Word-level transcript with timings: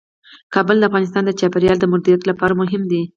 کابل 0.53 0.75
د 0.79 0.83
افغانستان 0.89 1.23
د 1.25 1.31
چاپیریال 1.39 1.77
د 1.79 1.85
مدیریت 1.93 2.21
لپاره 2.29 2.53
مهم 2.61 2.81
دي. 2.91 3.01